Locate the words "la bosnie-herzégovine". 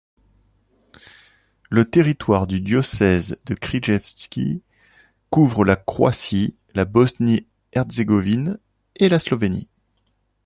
6.73-8.57